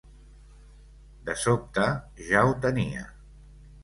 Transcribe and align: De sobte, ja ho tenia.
De 1.27 1.35
sobte, 1.41 1.85
ja 2.31 2.41
ho 2.47 2.57
tenia. 2.65 3.05